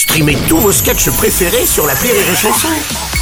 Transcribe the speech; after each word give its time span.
Streamez 0.00 0.38
tous 0.48 0.56
vos 0.56 0.72
sketchs 0.72 1.10
préférés 1.10 1.66
sur 1.66 1.86
la 1.86 1.92
Rire 1.92 2.14
et 2.14 2.34
Chanson. 2.34 2.68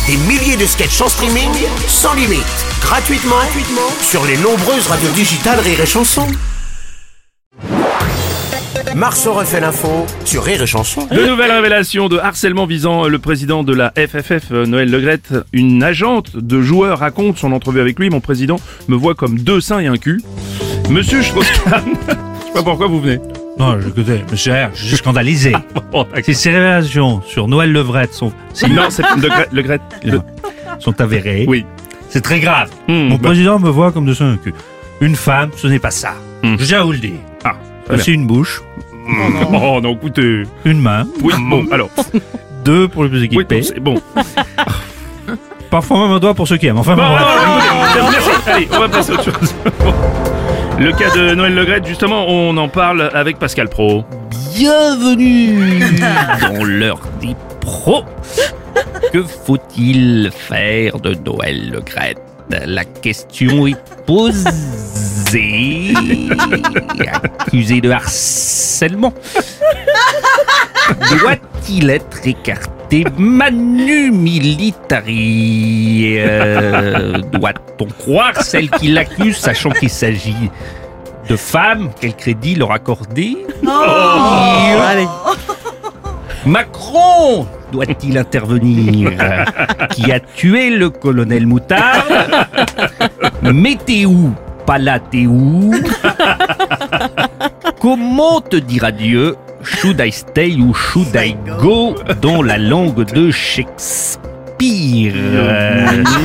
Des 0.07 0.17
milliers 0.29 0.57
de 0.57 0.65
sketchs 0.65 1.01
en 1.01 1.08
streaming, 1.08 1.51
sans 1.89 2.15
limite, 2.15 2.47
gratuitement, 2.81 3.35
gratuitement 3.35 3.91
sur 4.01 4.25
les 4.25 4.37
nombreuses 4.37 4.86
radios 4.86 5.10
digitales 5.10 5.58
Rire 5.58 5.80
et 5.80 5.86
Chanson. 5.86 6.25
Marceau 8.95 9.32
refait 9.32 9.59
l'info 9.59 10.06
sur 10.25 10.45
Rire 10.45 10.62
et 10.62 10.68
Chanson. 10.68 11.04
De 11.11 11.27
nouvelles 11.27 11.50
révélations 11.50 12.09
de 12.09 12.16
harcèlement 12.16 12.66
visant 12.66 13.08
le 13.08 13.18
président 13.18 13.64
de 13.64 13.74
la 13.74 13.92
FFF, 13.96 14.52
euh, 14.52 14.64
Noël 14.64 14.88
Legrette. 14.88 15.34
Une 15.52 15.82
agente 15.82 16.36
de 16.36 16.62
joueurs 16.62 17.00
raconte 17.00 17.38
son 17.38 17.50
entrevue 17.50 17.80
avec 17.80 17.98
lui. 17.98 18.08
Mon 18.08 18.20
président 18.20 18.60
me 18.86 18.95
voit 18.95 19.16
comme 19.16 19.40
deux 19.40 19.60
seins 19.60 19.80
et 19.80 19.88
un 19.88 19.96
cul. 19.96 20.22
Monsieur 20.88 21.24
Strauss-Kahn, 21.24 21.82
je 22.08 22.46
sais 22.46 22.52
pas 22.54 22.62
pourquoi 22.62 22.86
vous 22.86 23.00
venez. 23.00 23.18
Non, 23.59 23.79
écoutez, 23.80 24.25
monsieur 24.30 24.52
R, 24.52 24.68
je 24.75 24.84
suis 24.84 24.96
scandalisé. 24.96 25.52
Si 26.22 26.34
ces 26.34 26.50
révélations 26.50 27.22
sur 27.27 27.48
Noël 27.48 27.72
Levrette 27.72 28.14
sont, 28.14 28.32
Non, 28.71 28.82
c'est 28.90 29.03
Legrette. 29.17 29.48
Legrette. 29.53 29.82
Le- 30.04 30.21
sont 30.79 31.00
avérées, 31.00 31.44
Oui. 31.48 31.67
c'est 32.09 32.21
très 32.21 32.39
grave. 32.39 32.71
Hmm, 32.87 33.09
Mon 33.09 33.17
bah. 33.17 33.29
président 33.31 33.59
me 33.59 33.69
voit 33.69 33.91
comme 33.91 34.07
de 34.07 34.15
son 34.15 34.37
cul. 34.37 34.55
Une 35.01 35.17
femme, 35.17 35.51
ce 35.57 35.67
n'est 35.67 35.81
pas 35.81 35.91
ça. 35.91 36.15
Hmm. 36.45 36.55
Je 36.59 36.65
tiens 36.65 36.81
à 36.81 36.84
vous 36.84 36.93
le 36.93 36.98
dire. 36.98 37.19
Ah. 37.45 37.57
C'est 37.97 38.12
une 38.12 38.27
bouche, 38.29 38.62
Oh 39.53 39.81
non, 39.83 39.95
écoutez. 39.95 40.43
une 40.65 40.81
main, 40.81 41.05
Oui, 41.23 41.33
bon, 41.48 41.67
alors. 41.73 41.91
deux 42.65 42.87
pour 42.87 43.05
les 43.05 43.09
plus 43.11 43.19
Oui, 43.20 43.25
équipés, 43.27 43.61
bon, 43.61 43.67
c'est 43.67 43.81
bon. 43.81 44.01
parfois 45.70 45.98
même 46.06 46.12
un 46.17 46.19
doigt 46.20 46.34
pour 46.34 46.47
ceux 46.47 46.59
qui 46.59 46.67
aiment. 46.67 46.79
Enfin, 46.79 46.95
Bon, 46.95 47.03
bon, 47.03 47.09
bon, 47.09 47.15
bref. 47.15 47.70
bon, 47.97 48.05
bon, 48.05 48.11
merci. 48.12 48.31
Allez, 48.51 48.69
on 48.73 48.79
va 48.81 48.89
passer 48.89 49.11
à 49.11 49.15
autre 49.15 49.25
chose. 49.25 49.55
Le 50.81 50.93
cas 50.93 51.11
de 51.11 51.35
Noël 51.35 51.57
Legrette, 51.57 51.87
justement, 51.87 52.27
on 52.29 52.57
en 52.57 52.69
parle 52.69 53.11
avec 53.13 53.41
Pascal 53.41 53.69
Pro. 53.69 54.05
Bienvenue 54.55 55.91
dans 56.41 56.65
l'heure 56.65 57.01
des 57.21 57.35
pros. 57.61 58.05
Que 59.13 59.25
faut-il 59.25 60.31
faire 60.33 61.01
de 61.01 61.15
Noël 61.15 61.70
Le 61.73 61.81
Grette 61.81 62.23
La 62.48 62.85
question 62.85 63.67
est 63.67 63.77
posée. 64.07 65.95
Accusé 67.13 67.81
de 67.81 67.91
harcèlement. 67.91 69.13
Doit-il 71.11 71.91
être 71.91 72.25
écarté 72.25 72.78
manu 73.19 74.11
militari 74.11 76.17
Euh, 76.19 77.19
Doit-on 77.33 77.86
croire 77.86 78.36
celle 78.42 78.70
qui 78.70 78.89
l'accuse, 78.89 79.36
sachant 79.36 79.70
qu'il 79.70 79.91
s'agit 79.91 80.50
de 81.28 81.36
femmes 81.36 81.91
Quel 82.00 82.14
crédit 82.14 82.55
leur 82.55 82.72
accorder 82.72 83.36
Macron 86.47 87.47
doit-il 87.70 88.17
intervenir 88.17 89.11
Qui 89.91 90.11
a 90.11 90.20
tué 90.20 90.70
le 90.70 90.89
colonel 90.89 91.47
Moutard 91.47 92.06
Mettez-où 93.42 94.33
Palaté-où 94.64 95.75
Comment 97.80 98.41
te 98.41 98.56
dire 98.56 98.84
adieu 98.84 99.36
Should 99.62 100.01
I 100.01 100.11
stay 100.11 100.56
ou 100.61 100.73
should 100.73 101.14
I 101.17 101.37
go 101.61 101.95
dans 102.20 102.42
la 102.42 102.59
langue 102.59 103.05
de 103.12 103.31
Shakespeare? 103.31 105.14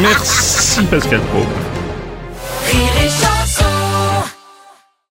Merci 0.02 0.84
Pascal 0.86 1.20
Pro. 1.22 1.73